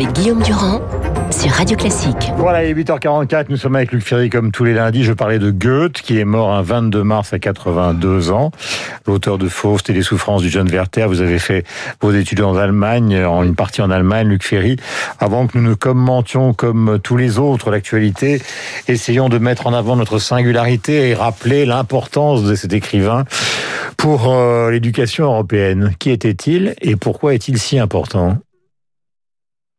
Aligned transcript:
avec 0.00 0.14
Guillaume 0.14 0.42
Durand 0.42 0.80
sur 1.30 1.50
Radio 1.50 1.76
Classique. 1.76 2.32
Voilà, 2.38 2.64
il 2.64 2.70
est 2.70 2.82
8h44, 2.82 3.46
nous 3.50 3.58
sommes 3.58 3.76
avec 3.76 3.92
Luc 3.92 4.02
Ferry 4.02 4.30
comme 4.30 4.50
tous 4.50 4.64
les 4.64 4.72
lundis. 4.72 5.04
Je 5.04 5.12
parlais 5.12 5.38
de 5.38 5.50
Goethe, 5.50 6.00
qui 6.00 6.18
est 6.18 6.24
mort 6.24 6.54
un 6.54 6.62
22 6.62 7.02
mars 7.04 7.34
à 7.34 7.38
82 7.38 8.30
ans. 8.30 8.50
L'auteur 9.06 9.36
de 9.36 9.46
Faust 9.46 9.90
et 9.90 9.92
les 9.92 10.00
souffrances 10.00 10.40
du 10.40 10.48
jeune 10.48 10.68
Werther. 10.68 11.06
Vous 11.06 11.20
avez 11.20 11.38
fait 11.38 11.66
vos 12.00 12.12
études 12.12 12.40
en 12.40 12.56
Allemagne, 12.56 13.22
en 13.26 13.44
une 13.44 13.54
partie 13.54 13.82
en 13.82 13.90
Allemagne, 13.90 14.28
Luc 14.28 14.42
Ferry. 14.42 14.76
Avant 15.18 15.46
que 15.46 15.58
nous 15.58 15.68
ne 15.68 15.74
commentions 15.74 16.54
comme 16.54 16.98
tous 17.02 17.18
les 17.18 17.38
autres 17.38 17.70
l'actualité, 17.70 18.40
essayons 18.88 19.28
de 19.28 19.36
mettre 19.36 19.66
en 19.66 19.74
avant 19.74 19.96
notre 19.96 20.18
singularité 20.18 21.10
et 21.10 21.14
rappeler 21.14 21.66
l'importance 21.66 22.42
de 22.42 22.54
cet 22.54 22.72
écrivain 22.72 23.26
pour 23.98 24.32
euh, 24.32 24.70
l'éducation 24.70 25.26
européenne. 25.26 25.92
Qui 25.98 26.08
était-il 26.08 26.74
et 26.80 26.96
pourquoi 26.96 27.34
est-il 27.34 27.58
si 27.58 27.78
important? 27.78 28.38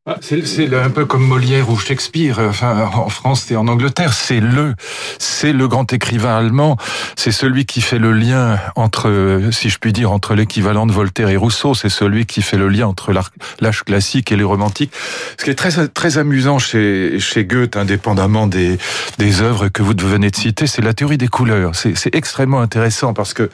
Ah, 0.08 0.18
c'est 0.20 0.74
un 0.74 0.90
peu 0.90 1.06
comme 1.06 1.28
Molière 1.28 1.70
ou 1.70 1.78
Shakespeare. 1.78 2.40
Enfin, 2.40 2.90
en 2.92 3.10
France 3.10 3.52
et 3.52 3.56
en 3.56 3.68
Angleterre, 3.68 4.14
c'est 4.14 4.40
le, 4.40 4.74
c'est 5.20 5.54
le 5.54 5.68
grand 5.68 5.94
écrivain 5.94 6.36
allemand. 6.36 6.76
C'est 7.16 7.32
celui 7.32 7.68
qui 7.68 7.82
fait 7.82 8.00
le 8.00 8.12
lien 8.12 8.58
entre, 8.76 9.50
si 9.52 9.70
je 9.70 9.78
puis 9.78 9.94
dire, 9.94 10.12
entre 10.12 10.34
l'équivalent 10.34 10.88
de 10.88 10.92
Voltaire 10.92 11.30
et 11.30 11.38
Rousseau. 11.38 11.76
C'est 11.76 11.90
celui 11.90 12.26
qui 12.26 12.42
fait 12.42 12.58
le 12.58 12.68
lien 12.68 12.88
entre 12.88 13.14
l'âge 13.60 13.84
classique 13.84 14.32
et 14.32 14.38
les 14.38 14.44
romantiques. 14.44 14.92
Ce 15.38 15.44
qui 15.44 15.52
est 15.52 15.56
très 15.56 15.88
très 15.88 16.18
amusant 16.18 16.58
chez 16.58 17.20
chez 17.20 17.46
Goethe, 17.46 17.78
indépendamment 17.78 18.48
des 18.48 18.80
des 19.20 19.42
œuvres 19.42 19.68
que 19.68 19.84
vous 19.84 19.94
venez 19.96 20.32
de 20.32 20.36
citer, 20.36 20.66
c'est 20.66 20.82
la 20.82 20.96
théorie 20.96 21.20
des 21.20 21.28
couleurs. 21.28 21.76
C'est 21.76 22.16
extrêmement 22.16 22.62
intéressant 22.62 23.14
parce 23.14 23.36
que 23.36 23.52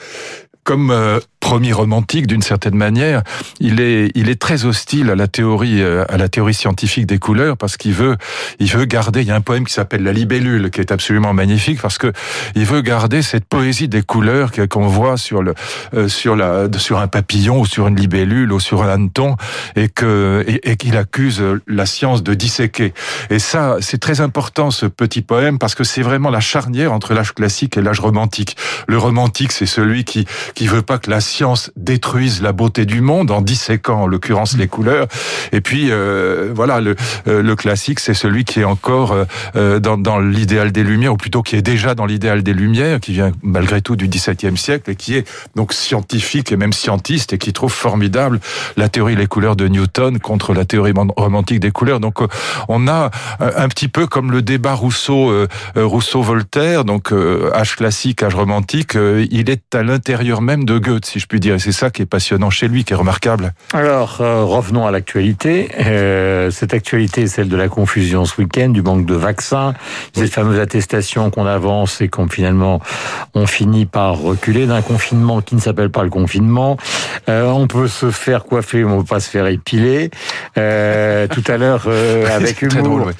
comme 0.68 0.92
euh, 0.92 1.20
premier 1.40 1.72
romantique 1.72 2.28
d'une 2.28 2.42
certaine 2.42 2.76
manière, 2.76 3.22
il 3.60 3.80
est 3.80 4.12
il 4.16 4.30
est 4.30 4.40
très 4.40 4.66
hostile 4.66 5.10
à 5.10 5.16
la 5.16 5.28
théorie 5.28 5.82
euh, 5.82 6.04
à 6.10 6.18
la 6.18 6.30
théorie 6.30 6.54
scientifique 6.54 7.06
des 7.06 7.20
couleurs 7.20 7.58
parce 7.58 7.78
qu'il 7.78 7.94
veut 7.94 8.18
il 8.60 8.70
veut 8.70 8.86
garder 8.86 9.22
il 9.22 9.28
y 9.28 9.32
a 9.32 9.36
un 9.36 9.42
poème 9.42 9.66
qui 9.66 9.74
s'appelle 9.74 10.04
La 10.04 10.14
libellule 10.14 10.72
qui 10.72 10.82
est 10.82 10.92
absolument 10.92 11.34
magnifique 11.34 11.82
parce 11.82 11.98
que 11.98 12.12
il 12.56 12.66
veut 12.66 12.82
garder 12.82 13.22
cette 13.22 13.46
poésie 13.46 13.88
des 13.88 14.02
couleurs 14.02 14.52
qu'on 14.70 14.88
voit 14.88 15.18
sur 15.18 15.44
le 15.44 15.54
euh, 15.94 16.08
sur 16.08 16.36
la 16.36 16.68
sur 16.78 17.00
un 17.00 17.08
papillon 17.08 17.62
ou 17.62 17.66
sur 17.66 17.88
une 17.88 17.96
libellule 17.96 18.52
ou 18.52 18.60
sur 18.60 18.84
un 18.84 18.90
hanneton 18.90 19.36
et 19.76 19.90
que 19.90 20.44
et, 20.48 20.76
qu'il 20.78 20.98
accuse 20.98 21.42
la 21.68 21.86
science 21.86 22.24
de 22.24 22.34
disséquer. 22.34 22.94
Et 23.30 23.40
ça 23.40 23.78
c'est 23.80 24.00
très 24.00 24.22
important 24.22 24.72
ce 24.72 24.86
petit 24.86 25.22
poème 25.22 25.60
parce 25.60 25.76
que 25.76 25.84
c'est 25.84 26.02
vraiment 26.02 26.30
la 26.30 26.40
charnière 26.40 26.94
entre 26.94 27.14
l'âge 27.14 27.34
classique 27.34 27.78
et 27.78 27.82
l'âge 27.82 28.00
romantique. 28.00 28.58
Le 28.88 28.98
romantique 28.98 29.52
c'est 29.52 29.66
celui 29.66 30.04
qui 30.04 30.26
qui 30.56 30.68
veut 30.68 30.82
pas 30.82 30.98
que 30.98 31.10
la 31.10 31.22
science 31.28 31.72
détruise 31.76 32.42
la 32.42 32.52
beauté 32.52 32.86
du 32.86 33.02
monde 33.02 33.32
en 33.32 33.42
disséquant 33.42 34.04
en 34.04 34.08
l'occurrence 34.08 34.58
les 34.58 34.68
couleurs. 34.68 35.08
Et 35.52 35.62
puis 35.62 35.92
euh, 35.92 36.52
voilà, 36.54 36.82
le, 36.82 36.96
euh, 37.28 37.42
le 37.42 37.56
classique, 37.56 38.00
c'est 38.00 38.14
celui 38.14 38.46
qui 38.46 38.62
est 38.62 38.66
encore 38.66 39.16
euh, 39.56 39.80
dans, 39.80 39.98
dans 39.98 40.20
l'idéal 40.20 40.72
des 40.72 40.84
Lumières, 40.84 41.14
ou 41.14 41.18
plutôt 41.18 41.44
qui 41.44 41.56
est 41.56 41.62
déjà 41.62 41.96
dans 41.96 42.06
l'idéal 42.06 42.44
des 42.44 42.54
Lumières, 42.54 43.00
qui 43.00 43.14
vient 43.14 43.32
malgré 43.44 43.82
tout 43.82 43.96
du 43.96 44.08
XVIIe 44.08 44.58
siècle 44.58 44.92
et 44.92 44.96
qui 44.96 45.16
est 45.16 45.28
donc 45.56 45.74
scientifique 45.74 46.52
et 46.52 46.58
même 46.58 46.74
scientiste 46.74 47.34
et 47.34 47.38
qui 47.38 47.54
trouve 47.54 47.72
formidable 47.72 48.40
la 48.76 48.90
théorie 48.90 49.16
des 49.16 49.28
couleurs 49.28 49.56
de 49.56 49.68
Newton 49.68 50.20
contre 50.20 50.54
la 50.54 50.66
théorie 50.66 50.94
romantique 51.16 51.60
des 51.60 51.72
couleurs. 51.72 52.00
Donc 52.00 52.20
on 52.68 52.88
a 52.88 53.12
un 53.40 53.68
petit 53.68 53.88
peu 53.88 54.08
comme 54.08 54.32
le 54.32 54.42
débat 54.42 54.74
Rousseau 54.74 55.48
Rousseau-Voltaire, 55.76 56.86
donc 56.86 57.12
âge 57.54 57.76
classique, 57.76 58.24
âge 58.24 58.36
romantique, 58.36 58.94
il 58.96 59.50
est 59.50 59.76
à 59.76 59.84
l'intérieur 59.84 60.42
même 60.42 60.66
de 60.66 60.78
Goethe, 60.78 61.06
si 61.18 61.22
je 61.22 61.28
puis 61.28 61.40
dire. 61.40 61.56
Et 61.56 61.60
c'est 61.60 61.72
ça 61.72 61.90
qui 61.90 62.04
est 62.04 62.06
passionnant 62.06 62.50
chez 62.50 62.68
lui, 62.68 62.84
qui 62.84 62.94
est 62.94 62.96
remarquable. 62.96 63.54
Alors, 63.74 64.18
euh, 64.22 64.44
revenons 64.44 64.86
à 64.86 64.92
l'actualité. 64.92 65.70
Euh, 65.80 66.52
cette 66.52 66.74
actualité 66.74 67.24
est 67.24 67.28
celle 67.28 67.50
de 67.50 67.58
la 67.58 67.68
confusion 67.68 68.26
ce 68.26 68.40
week-end, 68.40 68.70
du 68.70 68.82
manque 68.82 69.06
de 69.06 69.16
vaccins, 69.16 69.74
cette 70.14 70.32
fameuse 70.32 70.60
attestation 70.60 71.30
qu'on 71.32 71.46
avance 71.46 72.02
et 72.02 72.08
qu'on 72.08 72.28
finalement 72.28 72.82
on 73.34 73.48
finit 73.48 73.86
par 73.86 74.18
reculer 74.18 74.68
d'un 74.68 74.82
confinement 74.82 75.42
qui 75.42 75.56
ne 75.56 75.60
s'appelle 75.60 75.90
pas 75.90 76.04
le 76.04 76.10
confinement. 76.10 76.78
Euh, 77.30 77.46
on 77.46 77.68
peut 77.68 77.88
se 77.88 78.12
faire 78.12 78.46
coiffer, 78.46 78.84
mais 78.84 78.92
on 78.92 78.98
ne 78.98 79.02
peut 79.02 79.08
pas 79.08 79.20
se 79.20 79.30
faire 79.30 79.48
épiler. 79.48 80.10
Tout 80.54 81.52
à 81.52 81.58
l'heure, 81.58 81.88
avec 82.32 82.62
humour, 82.62 82.84
drôle, 82.84 83.14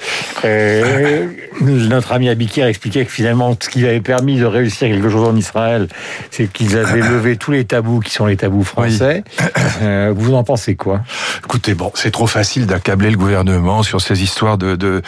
euh, 0.44 1.26
notre 1.60 2.12
ami 2.12 2.28
Abikir 2.28 2.66
expliquait 2.66 3.04
que 3.04 3.10
finalement, 3.10 3.56
ce 3.60 3.68
qui 3.68 3.84
avait 3.86 4.00
permis 4.00 4.38
de 4.38 4.44
réussir 4.44 4.88
quelque 4.88 5.08
chose 5.08 5.26
en 5.26 5.36
Israël, 5.36 5.88
c'est 6.30 6.50
qu'ils 6.50 6.76
avaient 6.76 7.00
levé 7.08 7.36
tous 7.36 7.52
les 7.52 7.64
tabous 7.64 7.87
qui 8.00 8.12
sont 8.12 8.26
les 8.26 8.36
tabous 8.36 8.64
français. 8.64 9.24
Euh, 9.80 10.12
vous 10.16 10.34
en 10.34 10.42
pensez 10.42 10.74
quoi? 10.74 11.02
Écoutez, 11.44 11.74
bon, 11.74 11.92
c'est 11.94 12.10
trop 12.10 12.26
facile 12.26 12.66
d'accabler 12.66 13.10
le 13.10 13.16
gouvernement 13.16 13.82
sur 13.82 14.00
ces 14.00 14.22
histoires 14.22 14.58
de 14.58 14.74
de, 14.74 15.02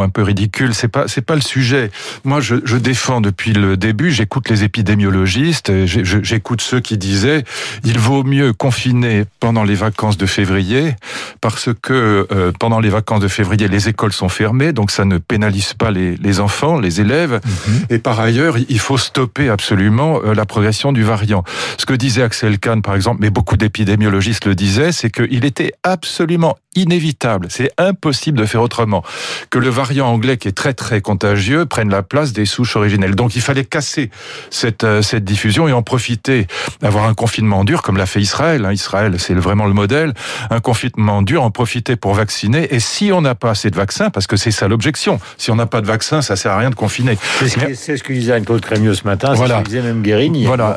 un 0.00 0.08
peu 0.08 0.22
ridicules. 0.22 0.74
C'est 0.74 0.88
pas 0.88 1.06
c'est 1.06 1.20
pas 1.20 1.34
le 1.34 1.40
sujet. 1.40 1.90
Moi, 2.24 2.40
je, 2.40 2.56
je 2.64 2.76
défends 2.76 3.20
depuis 3.20 3.52
le 3.52 3.76
début. 3.76 4.10
J'écoute 4.10 4.48
les 4.48 4.64
épidémiologistes. 4.64 5.72
J'écoute 5.86 6.60
ceux 6.60 6.80
qui 6.80 6.98
disaient 6.98 7.44
il 7.84 7.98
vaut 7.98 8.24
mieux 8.24 8.52
confiner 8.52 9.24
pendant 9.40 9.64
les 9.64 9.74
vacances 9.74 10.16
de 10.16 10.26
février 10.26 10.94
parce 11.40 11.70
que 11.80 12.26
euh, 12.32 12.52
pendant 12.58 12.80
les 12.80 12.88
vacances 12.88 13.20
de 13.20 13.28
février, 13.28 13.68
les 13.68 13.88
écoles 13.88 14.12
sont 14.12 14.28
fermées, 14.28 14.72
donc 14.72 14.90
ça 14.90 15.04
ne 15.04 15.18
pénalise 15.18 15.74
pas 15.74 15.90
les, 15.90 16.16
les 16.16 16.40
enfants, 16.40 16.78
les 16.78 17.00
élèves. 17.00 17.40
Mhm. 17.44 17.86
Et 17.90 17.98
par 17.98 18.18
ailleurs, 18.20 18.56
il 18.68 18.78
faut 18.78 18.98
stopper 18.98 19.48
absolument 19.48 20.20
euh, 20.24 20.34
la 20.34 20.44
progression 20.44 20.92
du 20.92 21.02
variant. 21.06 21.44
Ce 21.78 21.86
que 21.86 21.94
disait 21.94 22.22
Axel 22.22 22.58
Kahn, 22.58 22.82
par 22.82 22.94
exemple, 22.94 23.18
mais 23.20 23.30
beaucoup 23.30 23.56
d'épidémiologistes 23.56 24.46
le 24.46 24.54
disaient, 24.54 24.92
c'est 24.92 25.10
qu'il 25.10 25.44
était 25.44 25.72
absolument 25.82 26.56
inévitable, 26.76 27.46
c'est 27.50 27.70
impossible 27.78 28.38
de 28.38 28.44
faire 28.44 28.62
autrement, 28.62 29.02
que 29.50 29.58
le 29.58 29.68
variant 29.68 30.08
anglais 30.08 30.36
qui 30.36 30.48
est 30.48 30.52
très 30.52 30.74
très 30.74 31.00
contagieux 31.00 31.66
prenne 31.66 31.90
la 31.90 32.02
place 32.02 32.32
des 32.32 32.44
souches 32.44 32.76
originelles. 32.76 33.14
Donc 33.14 33.34
il 33.34 33.42
fallait 33.42 33.64
casser 33.64 34.10
cette, 34.50 34.84
euh, 34.84 35.02
cette 35.02 35.24
diffusion 35.24 35.66
et 35.68 35.72
en 35.72 35.82
profiter, 35.82 36.46
avoir 36.82 37.06
un 37.06 37.14
confinement 37.14 37.64
dur 37.64 37.82
comme 37.82 37.96
l'a 37.96 38.06
fait 38.06 38.20
Israël. 38.20 38.64
Hein. 38.64 38.72
Israël, 38.72 39.16
c'est 39.18 39.34
vraiment 39.34 39.66
le 39.66 39.72
modèle. 39.72 40.12
Un 40.50 40.60
confinement 40.60 41.22
dur, 41.22 41.42
en 41.42 41.50
profiter 41.50 41.96
pour 41.96 42.14
vacciner. 42.14 42.74
Et 42.74 42.80
si 42.80 43.10
on 43.12 43.22
n'a 43.22 43.34
pas 43.34 43.50
assez 43.50 43.70
de 43.70 43.76
vaccins, 43.76 44.10
parce 44.10 44.26
que 44.26 44.36
c'est 44.36 44.50
ça 44.50 44.68
l'objection, 44.68 45.18
si 45.38 45.50
on 45.50 45.56
n'a 45.56 45.66
pas 45.66 45.80
de 45.80 45.86
vaccin, 45.86 46.20
ça 46.22 46.36
sert 46.36 46.52
à 46.52 46.58
rien 46.58 46.70
de 46.70 46.74
confiner. 46.74 47.16
C'est 47.40 47.96
ce, 47.96 48.02
que 48.02 48.12
disait 48.12 48.32
Anne-Claude 48.32 48.60
Crémieux 48.60 48.94
ce 48.94 49.04
matin, 49.04 49.32
voilà. 49.34 49.58
ce 49.58 49.62
que 49.62 49.68
disait 49.68 49.82
même 49.82 50.02
Guérini. 50.02 50.44
Voilà, 50.44 50.76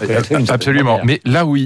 absolument. 0.50 1.00
Mais 1.03 1.22
là 1.25 1.46
où 1.46 1.57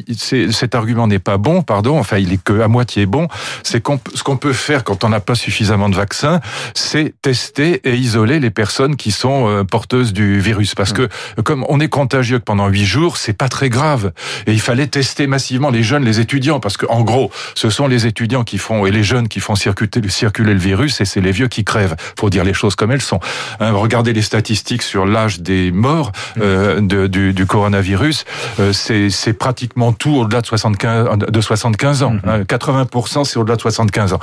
cet 0.52 0.76
argument 0.76 1.08
n'est 1.08 1.20
pas 1.20 1.38
bon, 1.38 1.62
pardon, 1.62 2.00
enfin 2.00 2.18
il 2.18 2.34
est 2.34 2.44
que 2.44 2.62
à 2.62 2.68
moitié 2.68 3.06
bon, 3.06 3.28
c'est 3.64 3.82
qu'on 3.82 4.00
ce 4.14 4.24
qu'on 4.24 4.38
peut 4.38 4.54
faire 4.54 4.84
quand 4.84 5.04
on 5.04 5.10
n'a 5.10 5.20
pas 5.20 5.36
suffisamment 5.36 5.90
de 5.90 5.96
vaccins, 5.96 6.40
c'est 6.74 7.14
tester 7.22 7.82
et 7.84 7.96
isoler 7.96 8.40
les 8.40 8.50
personnes 8.50 8.96
qui 8.96 9.12
sont 9.12 9.48
euh, 9.48 9.64
porteuses 9.64 10.14
du 10.14 10.40
virus. 10.40 10.76
Parce 10.76 10.92
mm. 10.92 11.08
que 11.36 11.42
comme 11.42 11.66
on 11.70 11.80
est 11.80 11.90
contagieux 11.90 12.40
pendant 12.40 12.68
huit 12.68 12.86
jours, 12.86 13.18
c'est 13.18 13.34
pas 13.34 13.50
très 13.50 13.70
grave. 13.70 14.12
Et 14.48 14.54
il 14.54 14.62
fallait 14.62 14.88
tester 14.88 15.28
massivement 15.28 15.70
les 15.70 15.84
jeunes, 15.84 16.04
les 16.04 16.20
étudiants, 16.20 16.60
parce 16.60 16.78
que 16.78 16.86
en 16.88 17.02
gros, 17.02 17.32
ce 17.56 17.70
sont 17.70 17.88
les 17.88 18.06
étudiants 18.06 18.44
qui 18.44 18.58
font 18.58 18.86
et 18.86 18.92
les 18.92 19.04
jeunes 19.04 19.28
qui 19.28 19.40
font 19.40 19.56
circuler, 19.56 20.10
circuler 20.10 20.54
le 20.54 20.60
virus, 20.60 21.02
et 21.02 21.06
c'est 21.06 21.22
les 21.22 21.32
vieux 21.32 21.48
qui 21.48 21.64
crèvent. 21.64 21.96
Faut 22.20 22.30
dire 22.30 22.44
les 22.44 22.54
choses 22.54 22.76
comme 22.76 22.92
elles 22.92 23.02
sont. 23.02 23.20
Hein, 23.60 23.72
regardez 23.72 24.14
les 24.14 24.22
statistiques 24.22 24.84
sur 24.84 25.06
l'âge 25.06 25.42
des 25.42 25.72
morts 25.72 26.12
mm. 26.36 26.42
euh, 26.42 26.82
de, 26.82 27.08
du, 27.08 27.34
du, 27.34 27.46
coronavirus, 27.46 28.26
c'est 28.72 29.34
pratiquement 29.34 29.94
tout 29.94 30.16
au-delà 30.16 30.42
de 30.42 30.46
75 30.46 31.18
de 31.18 31.42
75 31.42 32.04
ans. 32.04 32.16
80% 32.26 32.46
mm-hmm. 32.46 33.20
hein, 33.20 33.24
c'est 33.24 33.38
au-delà 33.38 33.56
de 33.56 33.62
75 33.62 34.14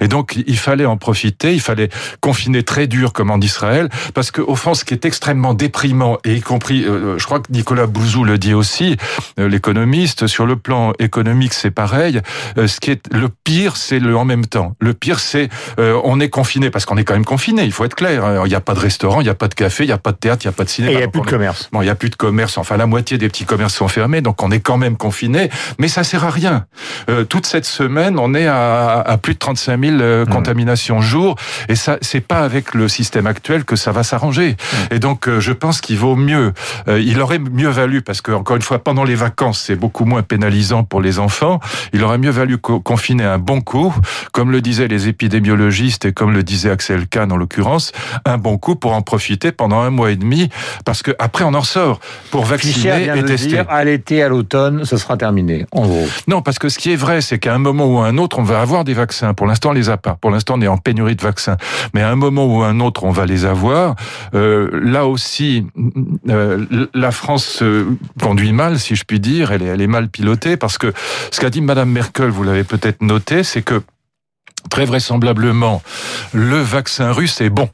et 0.00 0.08
donc, 0.08 0.36
il 0.46 0.58
fallait 0.58 0.86
en 0.86 0.96
profiter, 0.96 1.54
il 1.54 1.60
fallait 1.60 1.88
confiner 2.20 2.62
très 2.62 2.86
dur 2.86 3.12
comme 3.12 3.30
en 3.30 3.40
Israël, 3.40 3.88
parce 4.14 4.30
qu'au 4.30 4.54
fond, 4.54 4.74
ce 4.74 4.84
qui 4.84 4.94
est 4.94 5.04
extrêmement 5.04 5.54
déprimant, 5.54 6.18
et 6.24 6.34
y 6.34 6.40
compris, 6.40 6.84
euh, 6.84 7.18
je 7.18 7.24
crois 7.24 7.40
que 7.40 7.50
Nicolas 7.50 7.86
Bouzou 7.86 8.24
le 8.24 8.38
dit 8.38 8.54
aussi, 8.54 8.96
euh, 9.38 9.48
l'économiste, 9.48 10.26
sur 10.26 10.46
le 10.46 10.56
plan 10.56 10.92
économique, 10.98 11.54
c'est 11.54 11.70
pareil. 11.70 12.20
Euh, 12.56 12.66
ce 12.66 12.80
qui 12.80 12.90
est 12.90 13.12
le 13.12 13.28
pire, 13.28 13.76
c'est 13.76 13.98
le 13.98 14.16
en 14.16 14.24
même 14.24 14.46
temps. 14.46 14.74
Le 14.80 14.94
pire, 14.94 15.20
c'est 15.20 15.48
on 15.78 16.20
est 16.20 16.28
confiné, 16.28 16.70
parce 16.70 16.84
qu'on 16.84 16.96
est 16.96 17.04
quand 17.04 17.14
même 17.14 17.24
confiné, 17.24 17.64
il 17.64 17.72
faut 17.72 17.84
être 17.84 17.94
clair. 17.94 18.24
Hein. 18.24 18.42
Il 18.44 18.48
n'y 18.48 18.54
a 18.54 18.60
pas 18.60 18.74
de 18.74 18.80
restaurant, 18.80 19.20
il 19.20 19.24
n'y 19.24 19.30
a 19.30 19.34
pas 19.34 19.48
de 19.48 19.54
café, 19.54 19.84
il 19.84 19.88
n'y 19.88 19.92
a 19.92 19.98
pas 19.98 20.12
de 20.12 20.16
théâtre, 20.16 20.44
il 20.44 20.48
n'y 20.48 20.54
a 20.54 20.56
pas 20.56 20.64
de 20.64 20.68
cinéma. 20.68 20.92
Et 20.92 20.94
il 20.96 20.98
n'y 20.98 21.04
a 21.04 21.08
plus 21.08 21.20
de 21.20 21.26
commerce. 21.26 21.68
Bon, 21.72 21.82
il 21.82 21.84
n'y 21.84 21.90
a 21.90 21.94
plus 21.94 22.10
de 22.10 22.16
commerce. 22.16 22.58
Enfin, 22.58 22.76
la 22.76 22.86
moitié 22.86 23.18
des 23.18 23.28
petits 23.28 23.44
commerces 23.44 23.67
sont 23.68 23.88
fermés, 23.88 24.20
donc 24.20 24.42
on 24.42 24.50
est 24.50 24.60
quand 24.60 24.78
même 24.78 24.96
confiné, 24.96 25.50
mais 25.78 25.88
ça 25.88 26.04
sert 26.04 26.24
à 26.24 26.30
rien. 26.30 26.66
toute 27.28 27.46
cette 27.46 27.64
semaine, 27.64 28.18
on 28.18 28.34
est 28.34 28.46
à, 28.46 29.00
à 29.00 29.16
plus 29.18 29.34
de 29.34 29.38
35 29.38 29.80
000 29.80 29.96
euh, 30.00 30.24
mmh. 30.24 30.28
contaminations 30.28 31.00
jour. 31.00 31.36
Et 31.68 31.74
ça, 31.74 31.98
c'est 32.02 32.20
pas 32.20 32.40
avec 32.40 32.74
le 32.74 32.88
système 32.88 33.26
actuel 33.26 33.64
que 33.64 33.76
ça 33.76 33.92
va 33.92 34.02
s'arranger. 34.02 34.50
Mmh. 34.52 34.94
Et 34.94 34.98
donc, 34.98 35.28
euh, 35.28 35.40
je 35.40 35.52
pense 35.52 35.80
qu'il 35.80 35.98
vaut 35.98 36.16
mieux, 36.16 36.52
euh, 36.88 37.00
il 37.00 37.20
aurait 37.20 37.38
mieux 37.38 37.68
valu, 37.68 38.02
parce 38.02 38.20
que 38.20 38.32
encore 38.32 38.56
une 38.56 38.62
fois, 38.62 38.78
pendant 38.78 39.04
les 39.04 39.14
vacances, 39.14 39.60
c'est 39.60 39.76
beaucoup 39.76 40.04
moins 40.04 40.22
pénalisant 40.22 40.84
pour 40.84 41.00
les 41.00 41.18
enfants. 41.18 41.60
Il 41.92 42.02
aurait 42.04 42.18
mieux 42.18 42.30
valu 42.30 42.58
confiner 42.58 43.24
un 43.24 43.38
bon 43.38 43.60
coup, 43.60 43.94
comme 44.32 44.50
le 44.50 44.60
disaient 44.60 44.88
les 44.88 45.08
épidémiologistes 45.08 46.04
et 46.04 46.12
comme 46.12 46.32
le 46.32 46.42
disait 46.42 46.70
Axel 46.70 47.06
Kahn 47.06 47.32
en 47.32 47.36
l'occurrence, 47.36 47.92
un 48.24 48.38
bon 48.38 48.58
coup 48.58 48.76
pour 48.76 48.92
en 48.92 49.02
profiter 49.02 49.52
pendant 49.52 49.80
un 49.80 49.90
mois 49.90 50.10
et 50.10 50.16
demi, 50.16 50.48
parce 50.84 51.02
que 51.02 51.12
après 51.18 51.44
on 51.44 51.54
en 51.54 51.62
sort 51.62 52.00
pour 52.30 52.44
vacciner 52.44 53.10
et 53.16 53.24
tester. 53.24 53.57
Dire, 53.62 53.70
à 53.70 53.84
l'été, 53.84 54.22
à 54.22 54.28
l'automne, 54.28 54.84
ce 54.84 54.96
sera 54.96 55.16
terminé, 55.16 55.66
en 55.72 55.86
gros. 55.86 56.06
Non, 56.26 56.42
parce 56.42 56.58
que 56.58 56.68
ce 56.68 56.78
qui 56.78 56.92
est 56.92 56.96
vrai, 56.96 57.20
c'est 57.20 57.38
qu'à 57.38 57.54
un 57.54 57.58
moment 57.58 57.86
ou 57.86 57.98
à 57.98 58.06
un 58.06 58.18
autre, 58.18 58.38
on 58.38 58.42
va 58.42 58.60
avoir 58.60 58.84
des 58.84 58.94
vaccins. 58.94 59.34
Pour 59.34 59.46
l'instant, 59.46 59.70
on 59.70 59.72
les 59.72 59.90
a 59.90 59.96
pas. 59.96 60.16
Pour 60.20 60.30
l'instant, 60.30 60.54
on 60.56 60.62
est 60.62 60.68
en 60.68 60.78
pénurie 60.78 61.16
de 61.16 61.22
vaccins. 61.22 61.56
Mais 61.94 62.02
à 62.02 62.10
un 62.10 62.16
moment 62.16 62.46
ou 62.46 62.62
à 62.62 62.68
un 62.68 62.80
autre, 62.80 63.04
on 63.04 63.10
va 63.10 63.26
les 63.26 63.44
avoir. 63.44 63.96
Euh, 64.34 64.68
là 64.82 65.06
aussi, 65.06 65.66
euh, 66.28 66.64
la 66.94 67.10
France 67.10 67.62
conduit 68.20 68.52
mal, 68.52 68.78
si 68.78 68.94
je 68.94 69.04
puis 69.04 69.20
dire. 69.20 69.52
Elle 69.52 69.62
est, 69.62 69.66
elle 69.66 69.80
est 69.80 69.86
mal 69.86 70.08
pilotée 70.08 70.56
parce 70.56 70.78
que 70.78 70.92
ce 71.30 71.40
qu'a 71.40 71.50
dit 71.50 71.60
Madame 71.60 71.90
Merkel, 71.90 72.30
vous 72.30 72.44
l'avez 72.44 72.64
peut-être 72.64 73.02
noté, 73.02 73.42
c'est 73.42 73.62
que 73.62 73.82
très 74.70 74.84
vraisemblablement, 74.84 75.82
le 76.32 76.58
vaccin 76.58 77.12
russe 77.12 77.40
est 77.40 77.50
bon 77.50 77.68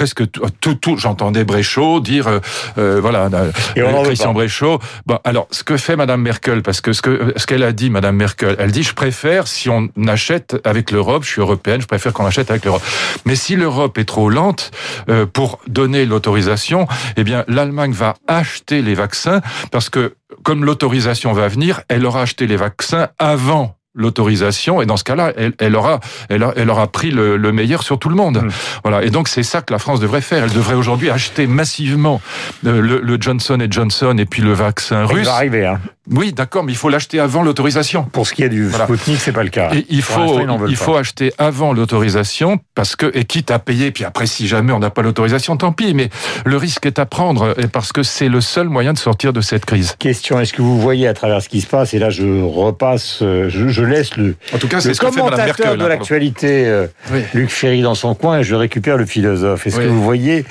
presque 0.00 0.30
tout, 0.30 0.74
tout, 0.76 0.96
j'entendais 0.96 1.44
Bréchot 1.44 2.00
dire, 2.00 2.26
euh, 2.26 2.40
euh 2.78 3.00
voilà, 3.02 3.28
euh, 3.34 4.02
Christian 4.04 4.32
Bréchot. 4.32 4.78
Bon, 5.04 5.18
alors, 5.24 5.46
ce 5.50 5.62
que 5.62 5.76
fait 5.76 5.94
Madame 5.94 6.22
Merkel, 6.22 6.62
parce 6.62 6.80
que 6.80 6.94
ce 6.94 7.02
que 7.02 7.34
ce 7.36 7.44
qu'elle 7.44 7.62
a 7.62 7.72
dit, 7.72 7.90
Madame 7.90 8.16
Merkel, 8.16 8.56
elle 8.58 8.72
dit, 8.72 8.82
je 8.82 8.94
préfère 8.94 9.46
si 9.46 9.68
on 9.68 9.90
achète 10.08 10.56
avec 10.64 10.90
l'Europe, 10.90 11.24
je 11.24 11.28
suis 11.28 11.42
européenne, 11.42 11.82
je 11.82 11.86
préfère 11.86 12.14
qu'on 12.14 12.24
achète 12.24 12.50
avec 12.50 12.64
l'Europe. 12.64 12.82
Mais 13.26 13.36
si 13.36 13.56
l'Europe 13.56 13.98
est 13.98 14.06
trop 14.06 14.30
lente 14.30 14.70
euh, 15.10 15.26
pour 15.26 15.58
donner 15.66 16.06
l'autorisation, 16.06 16.88
eh 17.18 17.22
bien, 17.22 17.44
l'Allemagne 17.46 17.92
va 17.92 18.14
acheter 18.26 18.80
les 18.80 18.94
vaccins 18.94 19.42
parce 19.70 19.90
que 19.90 20.14
comme 20.44 20.64
l'autorisation 20.64 21.34
va 21.34 21.46
venir, 21.48 21.82
elle 21.88 22.06
aura 22.06 22.22
acheté 22.22 22.46
les 22.46 22.56
vaccins 22.56 23.08
avant 23.18 23.76
l'autorisation 23.94 24.80
et 24.80 24.86
dans 24.86 24.96
ce 24.96 25.04
cas-là, 25.04 25.32
elle, 25.36 25.52
elle, 25.58 25.76
aura, 25.76 26.00
elle, 26.28 26.46
elle 26.56 26.70
aura 26.70 26.86
pris 26.86 27.10
le, 27.10 27.36
le, 27.36 27.52
meilleur 27.52 27.82
sur 27.82 27.98
tout 27.98 28.08
le 28.08 28.14
monde. 28.14 28.42
Mmh. 28.42 28.50
Voilà. 28.84 29.02
Et 29.02 29.10
donc 29.10 29.28
c'est 29.28 29.42
ça 29.42 29.62
que 29.62 29.72
la 29.72 29.78
France 29.78 30.00
devrait 30.00 30.20
faire. 30.20 30.44
Elle 30.44 30.52
devrait 30.52 30.74
aujourd'hui 30.74 31.10
acheter 31.10 31.46
massivement 31.46 32.20
euh, 32.66 32.80
le, 32.80 33.00
le, 33.00 33.20
Johnson 33.20 33.58
et 33.60 33.66
Johnson 33.70 34.16
et 34.18 34.26
puis 34.26 34.42
le 34.42 34.52
vaccin 34.52 35.04
russe. 35.04 35.26
va 35.26 35.34
arriver. 35.34 35.66
Hein. 35.66 35.80
Oui, 36.10 36.32
d'accord, 36.32 36.64
mais 36.64 36.72
il 36.72 36.76
faut 36.76 36.88
l'acheter 36.88 37.20
avant 37.20 37.42
l'autorisation. 37.42 38.02
Pour 38.02 38.26
ce 38.26 38.34
qui 38.34 38.42
est 38.42 38.48
du 38.48 38.66
voilà. 38.66 38.86
Sputnik, 38.86 39.20
c'est 39.20 39.32
pas 39.32 39.44
le 39.44 39.48
cas. 39.50 39.70
Et 39.72 39.86
il 39.90 40.02
faut, 40.02 40.40
il 40.66 40.76
faut 40.76 40.96
acheter 40.96 41.32
avant 41.38 41.72
l'autorisation 41.72 42.58
parce 42.74 42.96
que 42.96 43.10
et 43.14 43.24
quitte 43.24 43.50
à 43.50 43.60
payer. 43.60 43.92
Puis 43.92 44.04
après, 44.04 44.26
si 44.26 44.48
jamais 44.48 44.72
on 44.72 44.80
n'a 44.80 44.90
pas 44.90 45.02
l'autorisation, 45.02 45.56
tant 45.56 45.72
pis. 45.72 45.94
Mais 45.94 46.10
le 46.44 46.56
risque 46.56 46.86
est 46.86 46.98
à 46.98 47.06
prendre 47.06 47.54
parce 47.72 47.92
que 47.92 48.02
c'est 48.02 48.28
le 48.28 48.40
seul 48.40 48.68
moyen 48.68 48.92
de 48.92 48.98
sortir 48.98 49.32
de 49.32 49.40
cette 49.40 49.66
crise. 49.66 49.94
Question 49.98 50.40
est-ce 50.40 50.52
que 50.52 50.62
vous 50.62 50.80
voyez 50.80 51.06
à 51.06 51.14
travers 51.14 51.42
ce 51.42 51.48
qui 51.48 51.60
se 51.60 51.66
passe 51.66 51.94
Et 51.94 51.98
là, 51.98 52.10
je 52.10 52.42
repasse, 52.42 53.20
euh, 53.22 53.48
je, 53.48 53.79
je 53.80 53.84
laisse 53.84 54.16
le. 54.16 54.34
En 54.52 54.58
tout 54.58 54.68
cas, 54.68 54.80
c'est 54.80 54.94
ce 54.94 55.00
commentateur 55.00 55.76
de 55.76 55.86
l'actualité, 55.86 56.66
euh, 56.66 56.86
oui. 57.12 57.20
Luc 57.34 57.50
Ferry 57.50 57.82
dans 57.82 57.94
son 57.94 58.14
coin, 58.14 58.40
et 58.40 58.44
je 58.44 58.54
récupère 58.54 58.96
le 58.96 59.06
philosophe. 59.06 59.66
Est-ce 59.66 59.76
oui. 59.78 59.84
que 59.84 59.88
vous 59.88 60.02
voyez 60.02 60.44